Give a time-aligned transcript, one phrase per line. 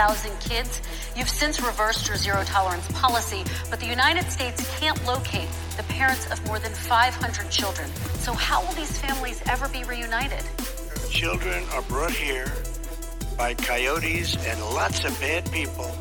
[0.00, 0.80] 4,000 kids.
[1.14, 6.26] You've since reversed your zero tolerance policy, but the United States can't locate the parents
[6.32, 7.86] of more than 500 children.
[8.14, 10.42] So, how will these families ever be reunited?
[11.10, 12.50] Children are brought here
[13.36, 15.94] by coyotes and lots of bad people,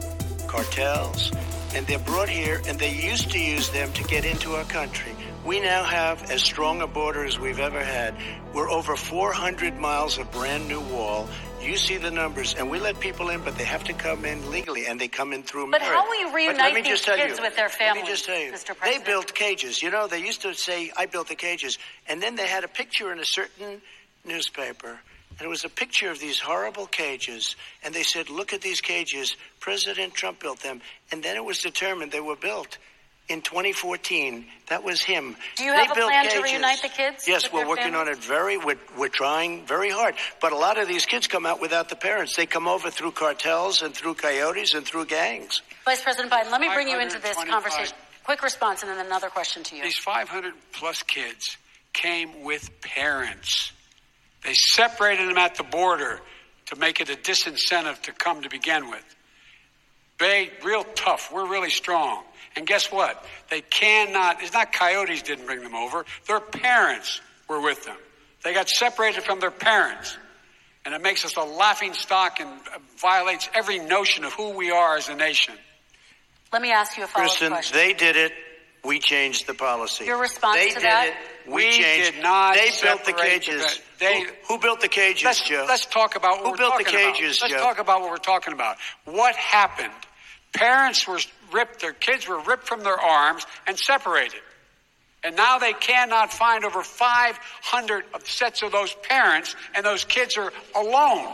[0.48, 1.34] cartels,
[1.76, 5.14] and they're brought here and they used to use them to get into our country.
[5.46, 8.16] We now have as strong a border as we've ever had.
[8.54, 11.28] We're over 400 miles of brand new wall.
[11.62, 14.50] You see the numbers, and we let people in, but they have to come in
[14.50, 15.94] legally, and they come in through But merit.
[15.94, 18.52] how will you reunite these kids you, with their Let families, me just tell you,
[18.54, 18.76] Mr.
[18.84, 19.84] they built cages.
[19.84, 21.78] You know, they used to say, I built the cages.
[22.08, 23.82] And then they had a picture in a certain
[24.26, 25.00] newspaper,
[25.38, 27.56] and it was a picture of these horrible cages.
[27.84, 29.36] And they said, Look at these cages.
[29.60, 30.82] President Trump built them.
[31.12, 32.78] And then it was determined they were built.
[33.30, 35.36] In 2014, that was him.
[35.56, 36.44] Do you They have a built plan to cages.
[36.44, 38.58] reunite the kids Yes, we're their working on it very.
[38.58, 40.16] We're, we're trying very hard.
[40.42, 42.36] But a lot of these kids come out without the parents.
[42.36, 45.62] They come over through cartels and through coyotes and through gangs.
[45.86, 47.96] Vice President Biden, let me bring you into this conversation.
[48.24, 49.84] Quick response, and then another question to you.
[49.84, 51.58] These 500 plus kids
[51.94, 53.72] came with parents.
[54.44, 56.20] They separated them at the border
[56.68, 59.04] to make it a disincentive to come to begin with.
[60.20, 61.32] They real tough.
[61.32, 62.24] We're really strong.
[62.56, 63.24] And guess what?
[63.50, 64.42] They cannot.
[64.42, 66.06] It's not coyotes didn't bring them over.
[66.28, 67.96] Their parents were with them.
[68.44, 70.18] They got separated from their parents,
[70.86, 74.72] and it makes us a laughing stock and uh, violates every notion of who we
[74.72, 75.54] are as a nation.
[76.52, 77.54] Let me ask you a follow-up question.
[77.74, 78.32] they did it.
[78.84, 80.06] We changed the policy.
[80.06, 81.08] Your response they to did that?
[81.08, 81.14] it.
[81.52, 82.14] We, We changed.
[82.14, 83.82] did not They built the separate the cages.
[84.00, 85.66] they- who, who built the cages, Let's, Joe?
[85.68, 87.16] let's talk about what Who we're built the talking about.
[87.16, 87.60] cages, Let's Joe?
[87.60, 88.78] talk about what we're talking about.
[89.04, 89.92] What happened?
[90.54, 91.20] Parents were
[91.54, 94.42] ripped, their kids were ripped from their arms and separated.
[95.24, 100.38] And now they cannot find over 500 of sets of those parents, and those kids
[100.38, 101.28] are alone.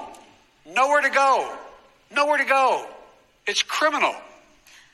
[0.65, 1.55] Nowhere to go.
[2.11, 2.87] Nowhere to go.
[3.45, 4.15] It's criminal.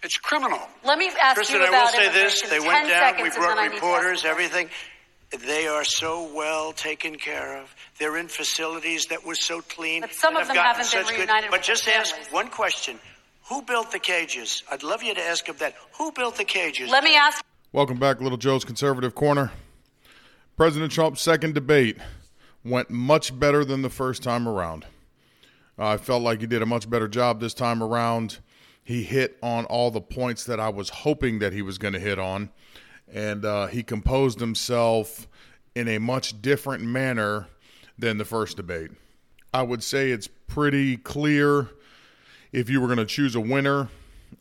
[0.04, 0.60] It's criminal.
[0.84, 2.42] Let me ask Kristen, you I about will say this.
[2.42, 3.00] They 10 went down.
[3.16, 4.70] seconds, We and then I brought need to ask reporters, everything.
[5.48, 7.74] They are so well taken care of.
[8.00, 10.02] They're in facilities that were so clean.
[10.02, 11.76] But some and of have them gotten haven't been such good- reunited But with their
[11.76, 13.00] just ask one question.
[13.52, 14.64] Who built the cages?
[14.72, 15.76] I'd love you to ask him that.
[15.98, 16.90] Who built the cages?
[16.90, 19.52] Let me ask Welcome back, Little Joe's Conservative Corner.
[20.56, 21.98] President Trump's second debate
[22.64, 24.86] went much better than the first time around.
[25.78, 28.40] I felt like he did a much better job this time around.
[28.86, 32.00] He hit on all the points that I was hoping that he was going to
[32.00, 32.52] hit on,
[33.12, 35.28] and uh, he composed himself
[35.76, 37.48] in a much different manner
[38.00, 38.92] than the first debate.
[39.54, 41.68] I would say it's pretty clear
[42.52, 43.90] if you were going to choose a winner,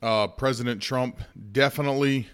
[0.02, 1.20] uh, President Trump
[1.52, 2.28] definitely,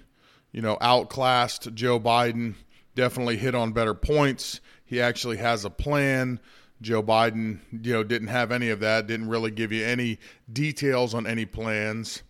[0.52, 2.54] you know, outclassed Joe Biden,
[2.94, 4.60] definitely hit on better points.
[4.84, 6.40] He actually has a plan.
[6.82, 10.18] Joe Biden, you know, didn't have any of that, didn't really give you any
[10.52, 12.22] details on any plans.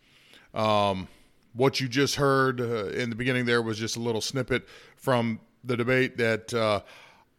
[0.54, 1.08] Um,
[1.52, 5.40] what you just heard uh, in the beginning there was just a little snippet from
[5.64, 6.80] the debate that uh,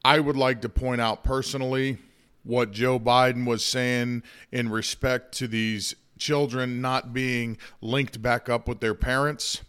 [0.04, 1.98] I would like to point out personally
[2.48, 8.68] what Joe Biden was saying in respect to these children not being linked back up
[8.68, 9.62] with their parents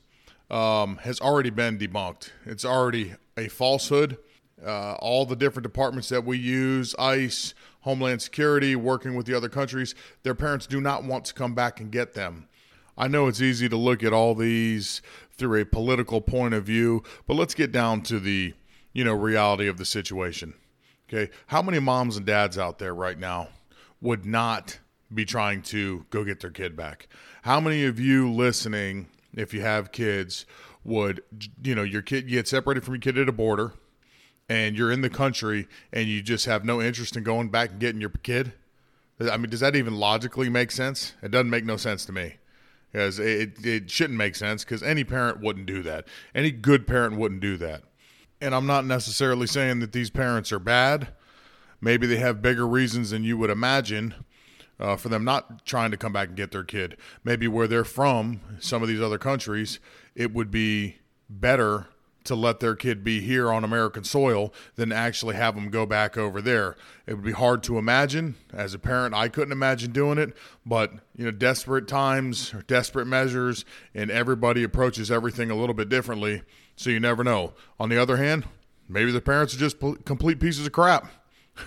[0.48, 2.30] um, has already been debunked.
[2.46, 4.16] It's already a falsehood.
[4.64, 9.48] Uh, all the different departments that we use, ICE, Homeland Security, working with the other
[9.48, 12.48] countries, their parents do not want to come back and get them.
[12.96, 15.02] I know it's easy to look at all these
[15.32, 18.54] through a political point of view, but let's get down to the,
[18.92, 20.54] you know, reality of the situation.
[21.08, 21.32] Okay?
[21.46, 23.48] How many moms and dads out there right now
[24.00, 24.78] would not
[25.12, 27.08] be trying to go get their kid back?
[27.42, 30.44] How many of you listening, if you have kids,
[30.84, 31.22] would
[31.62, 33.72] you know your kid get separated from your kid at a border
[34.48, 37.80] and you're in the country and you just have no interest in going back and
[37.80, 38.52] getting your kid?
[39.20, 41.14] I mean, does that even logically make sense?
[41.22, 42.36] It doesn't make no sense to me.
[42.92, 46.06] Because it, it shouldn't make sense because any parent wouldn't do that.
[46.34, 47.82] Any good parent wouldn't do that.
[48.40, 51.08] And I'm not necessarily saying that these parents are bad.
[51.80, 54.14] Maybe they have bigger reasons than you would imagine
[54.80, 56.96] uh, for them not trying to come back and get their kid.
[57.24, 59.80] Maybe where they're from, some of these other countries,
[60.14, 60.96] it would be
[61.28, 61.88] better
[62.24, 66.16] to let their kid be here on American soil than actually have them go back
[66.18, 66.76] over there.
[67.06, 68.34] It would be hard to imagine.
[68.52, 70.36] As a parent, I couldn't imagine doing it,
[70.66, 73.64] but you know, desperate times, desperate measures,
[73.94, 76.42] and everybody approaches everything a little bit differently,
[76.78, 77.54] so you never know.
[77.80, 78.44] On the other hand,
[78.88, 81.10] maybe the parents are just pl- complete pieces of crap.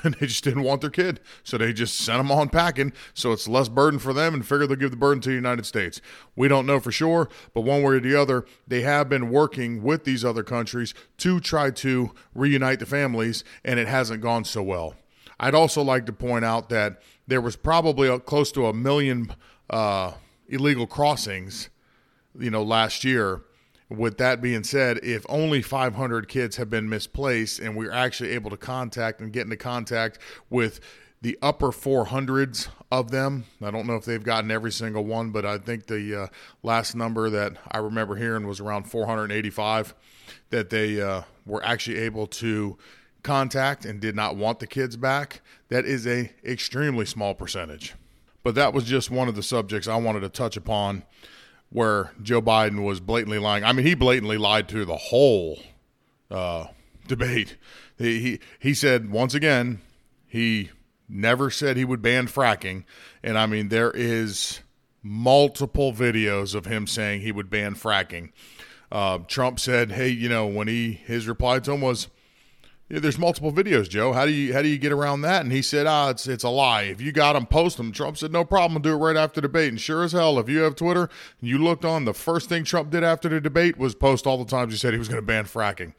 [0.04, 1.20] and they just didn't want their kid.
[1.44, 2.94] So they just sent them on packing.
[3.14, 5.66] So it's less burden for them and figure they'll give the burden to the United
[5.66, 6.00] States.
[6.34, 9.84] We don't know for sure, but one way or the other, they have been working
[9.84, 14.64] with these other countries to try to reunite the families, and it hasn't gone so
[14.64, 14.96] well.
[15.42, 19.36] I'd also like to point out that there was probably close to a million
[19.70, 20.14] uh,
[20.48, 21.70] illegal crossings,
[22.40, 23.42] you know, last year.
[23.92, 28.50] With that being said, if only 500 kids have been misplaced and we're actually able
[28.50, 30.18] to contact and get into contact
[30.50, 30.80] with
[31.22, 33.44] the upper 400s of them.
[33.62, 36.28] I don't know if they've gotten every single one, but I think the uh,
[36.64, 39.94] last number that I remember hearing was around 485
[40.52, 42.78] that they uh, were actually able to
[43.24, 45.42] contact and did not want the kids back.
[45.68, 47.94] That is a extremely small percentage.
[48.42, 51.04] But that was just one of the subjects I wanted to touch upon
[51.72, 53.64] where Joe Biden was blatantly lying.
[53.64, 55.60] I mean, he blatantly lied to the whole
[56.30, 56.68] uh,
[57.08, 57.58] debate.
[57.98, 59.82] He, he he said once again
[60.28, 60.70] he
[61.08, 62.84] never said he would ban fracking.
[63.24, 64.62] And I mean, there is
[65.04, 68.32] multiple videos of him saying he would ban fracking.
[68.92, 72.08] Uh, Trump said, "Hey, you know," when he his reply to him was,
[73.00, 74.12] "There's multiple videos, Joe.
[74.12, 76.44] How do you how do you get around that?" And he said, "Ah, it's it's
[76.44, 76.84] a lie.
[76.84, 78.82] If you got them, post them." Trump said, "No problem.
[78.82, 81.10] Do it right after the debate." And sure as hell, if you have Twitter
[81.40, 84.38] and you looked on, the first thing Trump did after the debate was post all
[84.38, 85.94] the times he said he was going to ban fracking.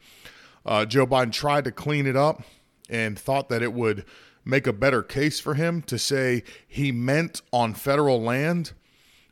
[0.65, 2.43] Uh, Joe Biden tried to clean it up
[2.89, 4.05] and thought that it would
[4.45, 8.73] make a better case for him to say he meant on federal land.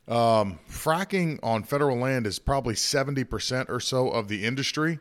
[0.08, 4.98] Um, fracking on federal land is probably 70% or so of the industry.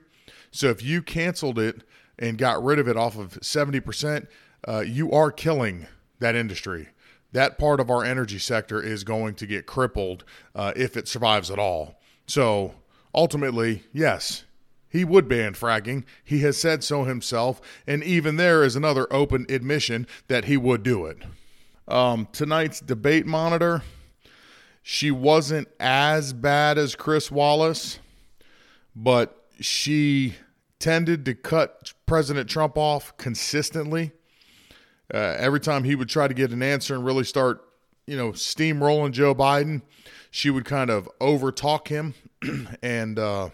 [0.52, 1.82] So if you canceled it
[2.22, 4.28] and got rid of it off of 70%,
[4.68, 5.88] uh, you are killing
[6.20, 6.90] that industry.
[7.34, 10.24] That part of our energy sector is going to get crippled
[10.54, 12.00] uh, if it survives at all.
[12.28, 12.76] So
[13.14, 14.44] ultimately, yes,
[14.88, 16.04] he would ban fracking.
[16.24, 20.84] He has said so himself, and even there is another open admission that he would
[20.84, 21.18] do it.
[21.88, 23.82] Um, tonight's debate monitor,
[24.84, 28.00] she wasn't as bad as Chris Wallace,
[28.96, 30.36] but she
[30.82, 34.12] tended to cut President Trump off consistently.
[35.14, 37.62] Uh, every time he would try to get an answer and really start,
[38.08, 39.82] you know, steamrolling Joe Biden,
[40.32, 42.14] she would kind of overtalk him
[42.82, 43.50] and uh,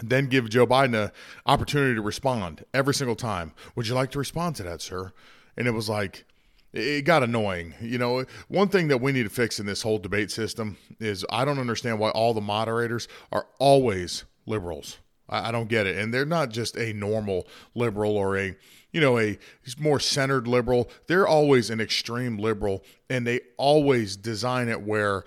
[0.00, 1.10] then give Joe Biden an
[1.46, 3.52] opportunity to respond every single time.
[3.76, 5.12] Would you like to respond to that, sir?
[5.56, 6.24] And it was like,
[6.72, 7.74] it got annoying.
[7.80, 11.26] You know, one thing that we need to fix in this whole debate system is
[11.28, 14.98] I don't understand why all the moderators are always liberals.
[15.32, 15.96] I, don't get it.
[15.96, 18.56] And they're not just a normal liberal or a,
[18.92, 19.38] you know, a
[19.78, 20.90] more centered liberal.
[21.06, 25.24] They're always an extreme liberal, and they always design it where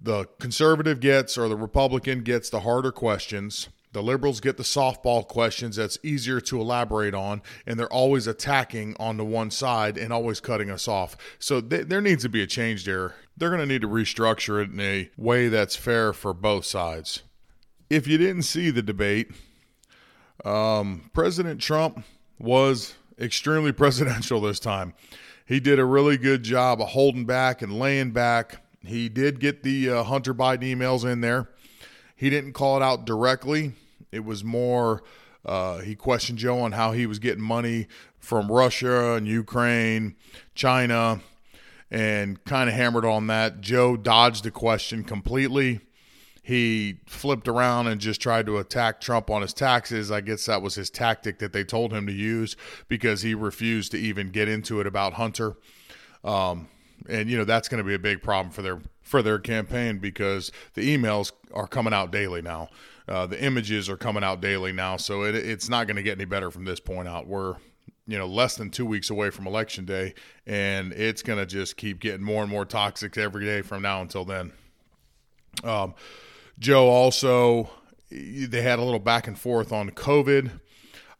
[0.00, 3.68] the conservative gets or the Republican gets the harder questions.
[3.92, 8.94] The liberals get the softball questions that's easier to elaborate on, and they're always attacking
[9.00, 11.16] on the one side and always cutting us off.
[11.38, 13.14] So th- there needs to be a change there.
[13.36, 17.22] They're going to need to restructure it in a way that's fair for both sides.
[17.90, 19.30] If you didn't see the debate,
[20.44, 22.04] um, President Trump
[22.38, 24.94] was extremely presidential this time.
[25.46, 29.62] He did a really good job of holding back and laying back he did get
[29.62, 31.50] the uh, Hunter Biden emails in there.
[32.14, 33.72] He didn't call it out directly.
[34.10, 35.02] It was more,
[35.44, 37.86] uh, he questioned Joe on how he was getting money
[38.18, 40.16] from Russia and Ukraine,
[40.54, 41.20] China,
[41.90, 43.60] and kind of hammered on that.
[43.60, 45.80] Joe dodged the question completely.
[46.48, 50.10] He flipped around and just tried to attack Trump on his taxes.
[50.10, 52.56] I guess that was his tactic that they told him to use
[52.88, 55.58] because he refused to even get into it about Hunter.
[56.24, 56.70] Um,
[57.06, 59.98] and you know that's going to be a big problem for their for their campaign
[59.98, 62.70] because the emails are coming out daily now.
[63.06, 66.16] Uh, the images are coming out daily now, so it, it's not going to get
[66.16, 67.26] any better from this point out.
[67.26, 67.56] We're
[68.06, 70.14] you know less than two weeks away from election day,
[70.46, 74.00] and it's going to just keep getting more and more toxic every day from now
[74.00, 74.52] until then.
[75.62, 75.94] Um,
[76.58, 77.70] Joe also
[78.10, 80.60] they had a little back and forth on COVID.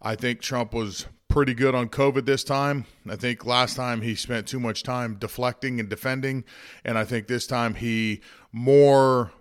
[0.00, 2.86] I think Trump was pretty good on COVID this time.
[3.08, 6.44] I think last time he spent too much time deflecting and defending,
[6.84, 9.32] and I think this time he more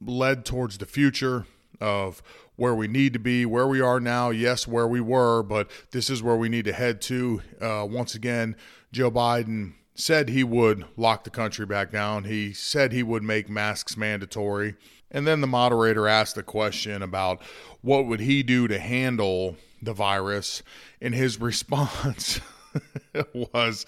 [0.00, 1.46] led towards the future
[1.80, 2.22] of
[2.56, 4.30] where we need to be, where we are now.
[4.30, 7.42] Yes, where we were, but this is where we need to head to.
[7.60, 8.56] Uh, once again,
[8.92, 12.24] Joe Biden said he would lock the country back down.
[12.24, 14.76] He said he would make masks mandatory.
[15.14, 17.40] And then the moderator asked a question about
[17.80, 20.62] what would he do to handle the virus,
[21.00, 22.40] and his response
[23.32, 23.86] was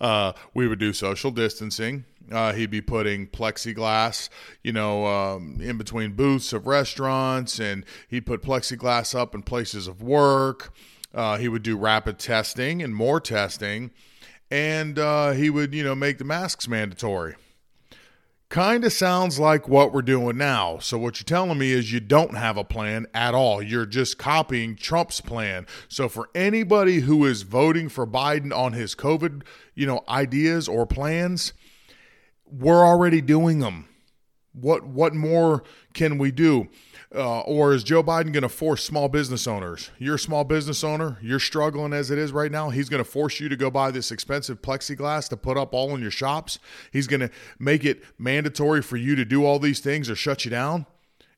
[0.00, 2.04] uh, we would do social distancing.
[2.30, 4.28] Uh, he'd be putting plexiglass,
[4.62, 9.86] you know, um, in between booths of restaurants, and he'd put plexiglass up in places
[9.86, 10.74] of work.
[11.14, 13.90] Uh, he would do rapid testing and more testing,
[14.50, 17.36] and uh, he would, you know, make the masks mandatory.
[18.48, 20.78] Kind of sounds like what we're doing now.
[20.78, 23.60] So, what you're telling me is you don't have a plan at all.
[23.60, 25.66] You're just copying Trump's plan.
[25.88, 29.42] So, for anybody who is voting for Biden on his COVID,
[29.74, 31.54] you know, ideas or plans,
[32.46, 33.88] we're already doing them.
[34.52, 36.68] What what more can we do?
[37.14, 39.90] Uh, or is Joe Biden going to force small business owners?
[39.98, 41.18] You're a small business owner.
[41.22, 42.70] You're struggling as it is right now.
[42.70, 45.94] He's going to force you to go buy this expensive plexiglass to put up all
[45.94, 46.58] in your shops.
[46.92, 50.44] He's going to make it mandatory for you to do all these things or shut
[50.44, 50.86] you down.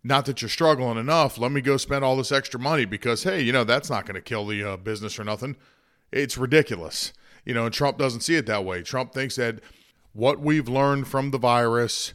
[0.03, 1.39] Not that you're struggling enough.
[1.39, 4.15] Let me go spend all this extra money because, hey, you know, that's not going
[4.15, 5.57] to kill the uh, business or nothing.
[6.11, 7.13] It's ridiculous.
[7.45, 8.83] You know, and Trump doesn't see it that way.
[8.83, 9.61] Trump thinks that
[10.13, 12.15] what we've learned from the virus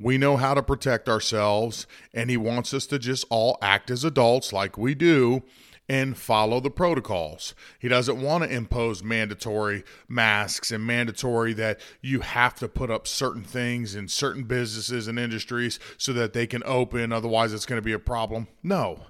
[0.00, 4.04] we know how to protect ourselves, and he wants us to just all act as
[4.04, 5.42] adults like we do
[5.88, 7.54] and follow the protocols.
[7.78, 13.06] He doesn't want to impose mandatory masks and mandatory that you have to put up
[13.06, 17.78] certain things in certain businesses and industries so that they can open otherwise it's going
[17.78, 18.48] to be a problem.
[18.62, 19.00] No.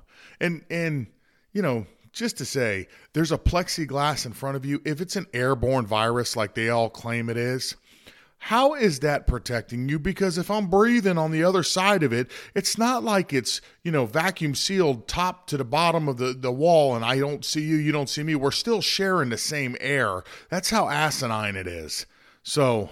[0.40, 1.08] And and
[1.52, 5.26] you know, just to say there's a plexiglass in front of you if it's an
[5.34, 7.74] airborne virus like they all claim it is,
[8.38, 9.98] how is that protecting you?
[9.98, 13.90] Because if I'm breathing on the other side of it, it's not like it's, you
[13.90, 17.62] know, vacuum sealed top to the bottom of the, the wall and I don't see
[17.62, 18.34] you, you don't see me.
[18.36, 20.22] We're still sharing the same air.
[20.50, 22.06] That's how asinine it is.
[22.42, 22.90] So,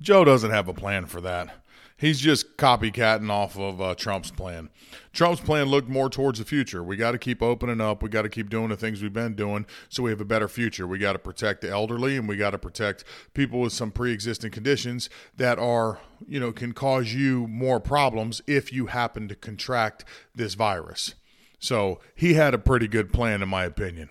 [0.00, 1.54] Joe doesn't have a plan for that.
[1.98, 4.68] He's just copycatting off of uh, Trump's plan.
[5.14, 6.82] Trump's plan looked more towards the future.
[6.82, 8.02] We got to keep opening up.
[8.02, 10.46] We got to keep doing the things we've been doing so we have a better
[10.46, 10.86] future.
[10.86, 14.50] We got to protect the elderly and we got to protect people with some pre-existing
[14.50, 20.04] conditions that are, you know, can cause you more problems if you happen to contract
[20.34, 21.14] this virus.
[21.58, 24.10] So, he had a pretty good plan in my opinion.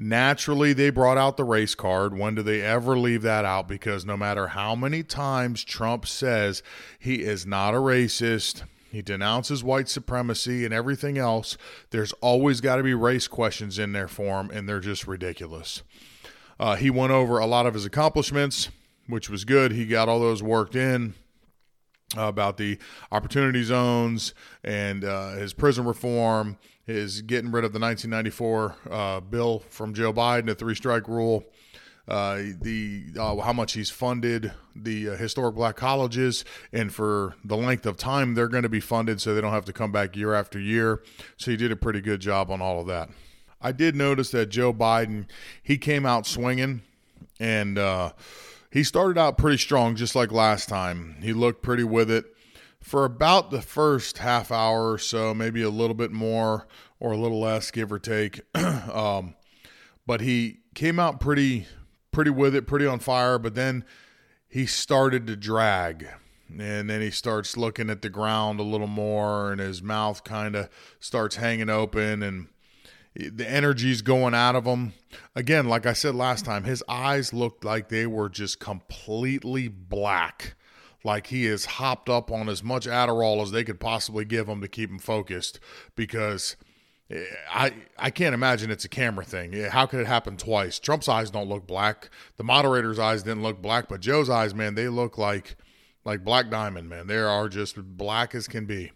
[0.00, 2.16] Naturally, they brought out the race card.
[2.16, 3.66] When do they ever leave that out?
[3.66, 6.62] Because no matter how many times Trump says
[7.00, 8.62] he is not a racist,
[8.92, 11.58] he denounces white supremacy and everything else,
[11.90, 15.82] there's always got to be race questions in there for him, and they're just ridiculous.
[16.60, 18.68] Uh, he went over a lot of his accomplishments,
[19.08, 19.72] which was good.
[19.72, 21.14] He got all those worked in.
[22.16, 22.78] Uh, about the
[23.12, 24.32] opportunity zones
[24.64, 26.56] and uh, his prison reform
[26.88, 31.44] is getting rid of the 1994 uh, bill from Joe Biden, the three strike rule.
[32.08, 36.42] Uh, the uh, how much he's funded the uh, historic black colleges,
[36.72, 39.66] and for the length of time they're going to be funded, so they don't have
[39.66, 41.02] to come back year after year.
[41.36, 43.10] So he did a pretty good job on all of that.
[43.60, 45.26] I did notice that Joe Biden
[45.62, 46.80] he came out swinging,
[47.38, 48.12] and uh,
[48.70, 51.16] he started out pretty strong, just like last time.
[51.20, 52.24] He looked pretty with it
[52.80, 56.66] for about the first half hour or so, maybe a little bit more
[57.00, 58.40] or a little less, give or take.
[58.54, 59.34] um,
[60.06, 61.66] but he came out pretty,
[62.12, 63.38] pretty with it, pretty on fire.
[63.38, 63.84] But then
[64.48, 66.08] he started to drag,
[66.48, 70.56] and then he starts looking at the ground a little more, and his mouth kind
[70.56, 70.70] of
[71.00, 72.48] starts hanging open, and
[73.14, 74.94] the energy's going out of him.
[75.34, 80.54] Again, like I said last time, his eyes looked like they were just completely black
[81.08, 84.60] like he is hopped up on as much Adderall as they could possibly give him
[84.60, 85.58] to keep him focused
[85.96, 86.54] because
[87.10, 89.52] eh, I I can't imagine it's a camera thing.
[89.54, 90.78] How could it happen twice?
[90.78, 92.10] Trump's eyes don't look black.
[92.36, 95.56] The moderator's eyes didn't look black, but Joe's eyes, man, they look like
[96.04, 97.06] like black diamond, man.
[97.06, 98.92] They are just black as can be.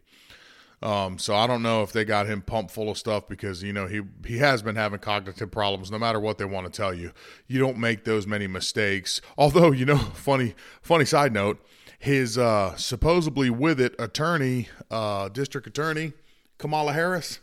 [0.83, 3.73] Um, so I don't know if they got him pumped full of stuff because you
[3.73, 5.91] know he he has been having cognitive problems.
[5.91, 7.13] No matter what they want to tell you,
[7.47, 9.23] you don't make those many mistakes.
[9.39, 9.97] Although you know,
[10.29, 11.65] funny funny side note,
[12.03, 16.13] his uh, supposedly with it attorney, uh, district attorney
[16.59, 17.39] Kamala Harris,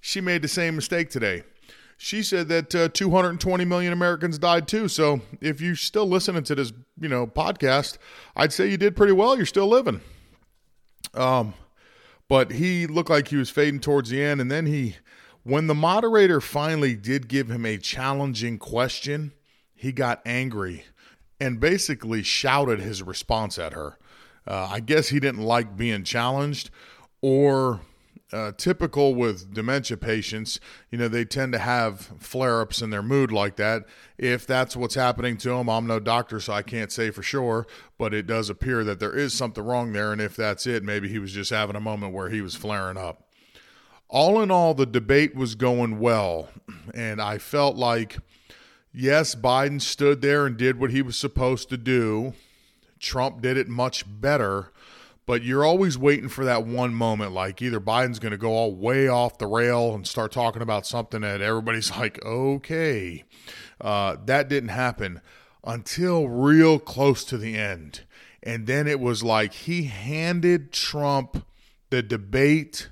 [0.00, 1.42] she made the same mistake today.
[1.98, 4.88] She said that uh, 220 million Americans died too.
[4.88, 7.98] So if you're still listening to this, you know, podcast,
[8.34, 9.36] I'd say you did pretty well.
[9.36, 10.00] You're still living.
[11.12, 11.52] Um,
[12.28, 14.96] but he looked like he was fading towards the end, and then he,
[15.42, 19.32] when the moderator finally did give him a challenging question,
[19.74, 20.84] he got angry
[21.40, 23.98] and basically shouted his response at her.
[24.46, 26.70] Uh, I guess he didn't like being challenged,
[27.20, 27.80] or
[28.32, 33.02] uh, typical with dementia patients, you know, they tend to have flare ups in their
[33.02, 33.84] mood like that.
[34.18, 37.66] If that's what's happening to them, I'm no doctor, so I can't say for sure,
[37.96, 40.12] but it does appear that there is something wrong there.
[40.12, 42.98] And if that's it, maybe he was just having a moment where he was flaring
[42.98, 43.22] up.
[44.10, 46.48] All in all, the debate was going well,
[46.94, 48.18] and I felt like
[48.98, 52.34] yes, Biden stood there and did what he was supposed to do.
[52.98, 54.72] Trump did it much better,
[55.24, 58.74] but you're always waiting for that one moment like either Biden's going to go all
[58.74, 63.24] way off the rail and start talking about something that everybody's like, okay.
[63.80, 65.20] Uh, that didn't happen
[65.64, 68.00] until real close to the end.
[68.42, 71.44] And then it was like he handed Trump
[71.90, 72.88] the debate,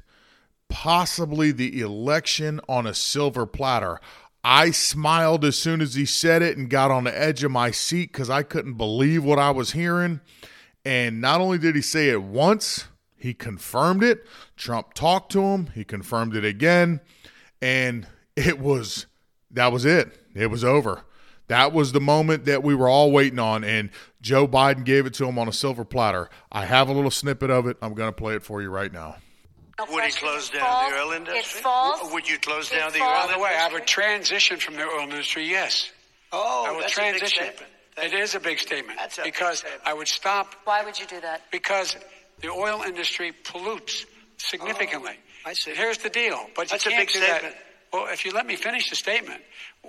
[0.68, 4.00] possibly the election on a silver platter.
[4.48, 7.72] I smiled as soon as he said it and got on the edge of my
[7.72, 10.20] seat because I couldn't believe what I was hearing.
[10.84, 12.86] And not only did he say it once,
[13.16, 14.24] he confirmed it.
[14.56, 17.00] Trump talked to him, he confirmed it again.
[17.60, 19.06] And it was,
[19.50, 20.16] that was it.
[20.32, 21.02] It was over.
[21.48, 23.90] That was the moment that we were all waiting on, and
[24.22, 26.30] Joe Biden gave it to him on a silver platter.
[26.52, 27.78] I have a little snippet of it.
[27.82, 29.16] I'm going to play it for you right now.
[29.90, 30.90] Would he close down false.
[30.90, 31.38] the oil industry?
[31.38, 32.12] It's false.
[32.12, 33.11] Would you close It's down the false.
[33.11, 33.33] oil industry?
[33.35, 35.90] By the way, I would transition from the oil industry, yes.
[36.33, 37.42] Oh, I would that's transition.
[37.45, 37.73] a big statement.
[37.99, 39.83] It is a big statement That's a big because statement.
[39.87, 41.42] I would stop Why would you do that?
[41.50, 41.97] because
[42.40, 44.04] the oil industry pollutes
[44.38, 45.12] significantly.
[45.47, 45.75] Oh, I see.
[45.75, 47.54] Here's the deal, but That's you can't big do that.
[47.92, 49.40] Well, if you let me finish the statement,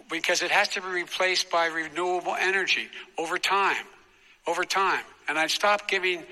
[0.09, 3.83] because it has to be replaced by renewable energy over time,
[4.45, 6.23] over time, and I'd stop giving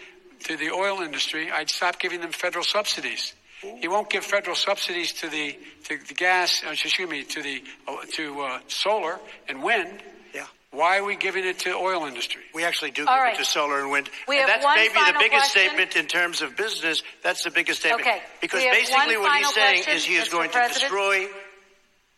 [0.45, 1.49] to the oil industry.
[1.51, 3.33] I'd stop giving them federal subsidies.
[3.81, 6.63] He won't give federal subsidies to the to the gas.
[6.65, 10.01] uh, Excuse me, to the uh, to uh, solar and wind.
[10.33, 10.45] Yeah.
[10.71, 12.41] Why are we giving it to the oil industry?
[12.53, 13.33] We actually do All give right.
[13.35, 14.09] it to solar and wind.
[14.27, 15.61] We and have that's one maybe the biggest question.
[15.69, 17.03] statement in terms of business.
[17.23, 18.01] That's the biggest statement.
[18.07, 18.21] Okay.
[18.41, 20.31] Because basically what he's saying question, is he is Mr.
[20.31, 21.27] going to destroy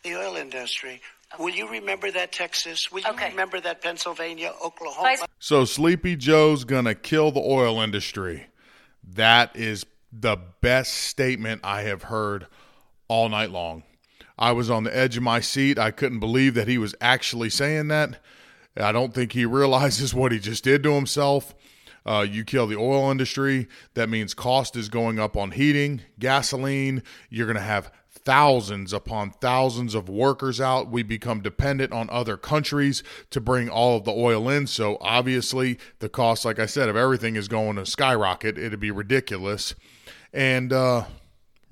[0.03, 1.01] the oil industry.
[1.37, 2.89] Will you remember that Texas?
[2.91, 3.29] Will you Okay.
[3.31, 5.25] remember that Pennsylvania, Oklahoma?
[5.39, 8.47] So Sleepy Joe's going to kill the oil industry.
[9.15, 12.47] That is the best statement I have heard
[13.07, 13.83] all night long.
[14.37, 15.79] I was on the edge of my seat.
[15.79, 18.19] I couldn't believe that he was actually saying that.
[18.75, 21.55] I don't think he realizes what he just did to himself.
[22.05, 27.03] Uh, you kill the oil industry, that means cost is going up on heating, gasoline.
[27.29, 27.91] You're going to have
[28.27, 30.91] thousands upon thousands of workers out.
[30.91, 34.67] We become dependent on other countries to bring all of the oil in.
[34.67, 38.58] So obviously, the cost, like I said, of everything is going to skyrocket.
[38.58, 39.75] It'd be ridiculous
[40.34, 41.06] and uh,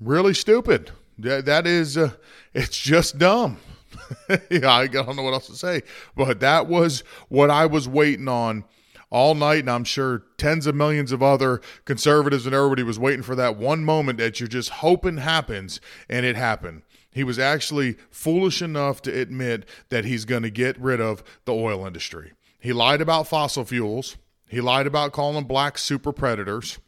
[0.00, 0.92] really stupid.
[1.18, 2.12] That, that is, uh,
[2.54, 3.58] it's just dumb.
[4.50, 5.82] yeah, I don't know what else to say.
[6.16, 8.64] But that was what I was waiting on
[9.10, 13.22] all night, and I'm sure tens of millions of other conservatives and everybody was waiting
[13.22, 16.82] for that one moment that you're just hoping happens, and it happened.
[17.10, 21.54] He was actually foolish enough to admit that he's going to get rid of the
[21.54, 22.32] oil industry.
[22.58, 24.16] He lied about fossil fuels.
[24.48, 26.78] He lied about calling them black super predators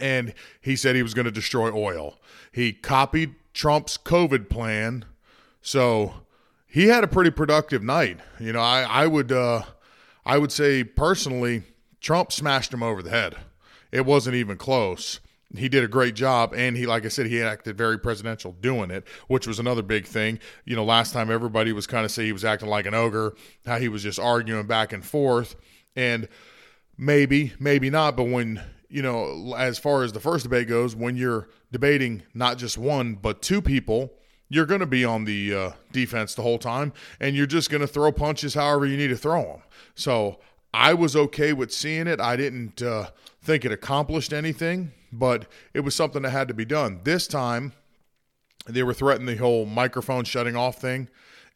[0.00, 2.18] and he said he was going to destroy oil.
[2.52, 5.04] He copied Trump's COVID plan,
[5.60, 6.14] so
[6.66, 8.18] he had a pretty productive night.
[8.40, 9.62] You know, I, I would uh,
[10.26, 11.62] I would say personally,
[12.00, 13.36] Trump smashed him over the head.
[13.92, 15.20] It wasn't even close.
[15.56, 18.90] He did a great job, and he, like I said, he acted very presidential doing
[18.90, 20.40] it, which was another big thing.
[20.64, 23.34] You know, last time everybody was kind of say he was acting like an ogre,
[23.64, 25.54] how he was just arguing back and forth,
[25.94, 26.28] and
[26.98, 28.16] maybe, maybe not.
[28.16, 28.60] But when
[28.94, 33.14] you know, as far as the first debate goes, when you're debating not just one
[33.14, 34.12] but two people,
[34.54, 37.80] you're going to be on the uh, defense the whole time, and you're just going
[37.80, 39.62] to throw punches however you need to throw them.
[39.96, 40.38] So
[40.72, 42.20] I was okay with seeing it.
[42.20, 43.10] I didn't uh,
[43.42, 47.00] think it accomplished anything, but it was something that had to be done.
[47.02, 47.72] This time,
[48.66, 51.08] they were threatening the whole microphone shutting off thing,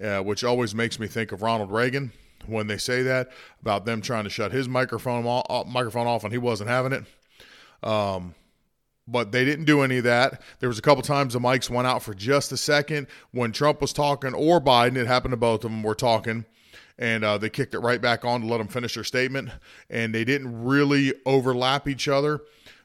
[0.02, 2.12] uh, which always makes me think of Ronald Reagan
[2.46, 3.30] when they say that
[3.60, 7.04] about them trying to shut his microphone off, microphone off and he wasn't having it.
[7.88, 8.34] Um,
[9.10, 10.42] but they didn't do any of that.
[10.60, 13.80] There was a couple times the mics went out for just a second when Trump
[13.80, 14.96] was talking or Biden.
[14.96, 16.44] It happened to both of them were talking,
[16.98, 19.50] and uh, they kicked it right back on to let them finish their statement.
[19.88, 22.42] And they didn't really overlap each other.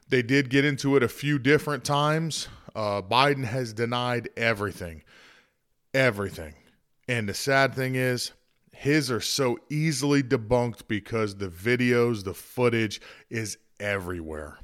[0.08, 2.48] They did get into it a few different times.
[2.74, 5.02] Uh, Biden has denied everything,
[5.92, 6.54] everything.
[7.06, 8.32] And the sad thing is,
[8.72, 14.58] his are so easily debunked because the videos, the footage is everywhere.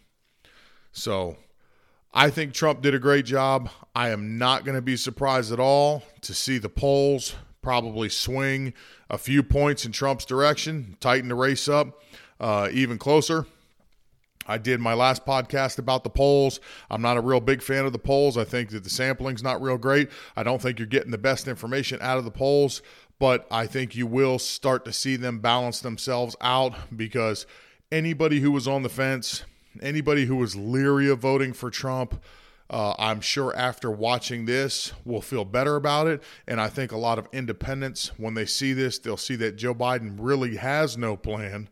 [0.93, 1.37] So
[2.13, 3.71] I think Trump did a great job.
[3.95, 8.73] I am not going to be surprised at all to see the polls probably swing
[9.09, 12.03] a few points in Trump's direction, tighten the race up
[12.41, 13.47] uh, even closer.
[14.47, 16.59] I did my last podcast about the polls.
[16.91, 18.37] I'm not a real big fan of the polls.
[18.37, 20.09] I think that the sampling's not real great.
[20.35, 22.83] I don't think you're getting the best information out of the polls,
[23.21, 27.47] but I think you will start to see them balance themselves out because
[27.93, 29.45] anybody who was on the fence,
[29.83, 32.23] anybody who was leery of voting for Trump,
[32.69, 36.23] uh, I'm sure after watching this will feel better about it.
[36.47, 39.75] And I think a lot of independents, when they see this, they'll see that Joe
[39.75, 41.69] Biden really has no plan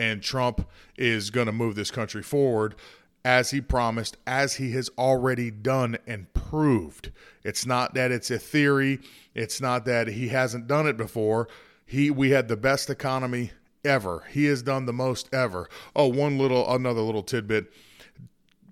[0.00, 2.74] and Trump is going to move this country forward
[3.22, 7.12] as he promised, as he has already done and proved.
[7.44, 9.00] It's not that it's a theory,
[9.34, 11.48] it's not that he hasn't done it before.
[11.84, 13.50] He we had the best economy
[13.84, 14.24] ever.
[14.30, 15.68] He has done the most ever.
[15.94, 17.72] Oh, one little, another little tidbit.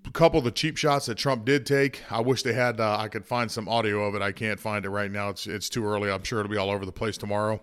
[0.05, 2.01] A couple of the cheap shots that Trump did take.
[2.11, 2.79] I wish they had.
[2.79, 4.21] Uh, I could find some audio of it.
[4.21, 5.29] I can't find it right now.
[5.29, 6.09] It's it's too early.
[6.09, 7.61] I'm sure it'll be all over the place tomorrow.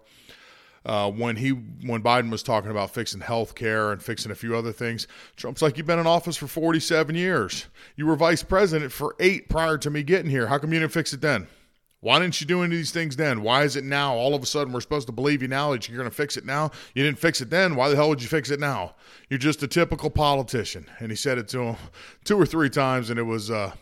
[0.85, 4.55] Uh, when he when Biden was talking about fixing health care and fixing a few
[4.55, 7.67] other things, Trump's like, "You've been in office for 47 years.
[7.97, 10.47] You were vice president for eight prior to me getting here.
[10.47, 11.49] How come you didn't fix it then?
[12.07, 13.43] Why didn't you do any of these things then?
[13.43, 14.15] Why is it now?
[14.15, 16.37] All of a sudden, we're supposed to believe you now that you're going to fix
[16.37, 16.71] it now.
[16.95, 17.75] You didn't fix it then.
[17.75, 18.95] Why the hell would you fix it now?
[19.29, 21.77] You're just a typical politician." And he said it to him
[22.25, 23.51] two or three times, and it was.
[23.51, 23.73] Uh,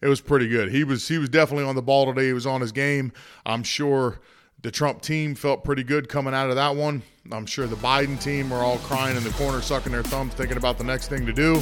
[0.00, 0.70] it was pretty good.
[0.70, 2.28] He was he was definitely on the ball today.
[2.28, 3.12] He was on his game.
[3.44, 4.18] I'm sure
[4.62, 7.02] the Trump team felt pretty good coming out of that one.
[7.30, 10.56] I'm sure the Biden team are all crying in the corner, sucking their thumbs, thinking
[10.56, 11.60] about the next thing to do.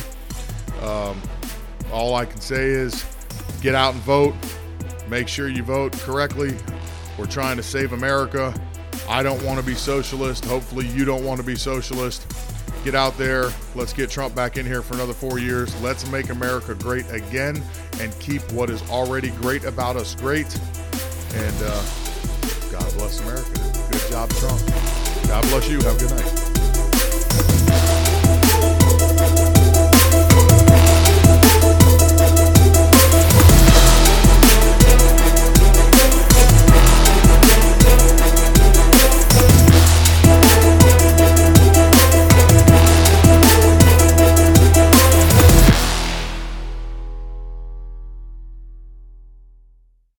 [0.82, 1.20] Um,
[1.90, 3.04] all I can say is
[3.60, 4.34] get out and vote.
[5.08, 6.56] Make sure you vote correctly.
[7.18, 8.54] We're trying to save America.
[9.08, 10.44] I don't want to be socialist.
[10.44, 12.26] Hopefully, you don't want to be socialist.
[12.84, 13.50] Get out there.
[13.74, 15.80] Let's get Trump back in here for another four years.
[15.80, 17.62] Let's make America great again
[18.00, 20.52] and keep what is already great about us great.
[21.34, 21.82] And, uh,
[22.70, 23.50] God bless America.
[23.90, 24.60] Good job, Trump.
[25.28, 25.80] God bless you.
[25.80, 28.05] Have a good night.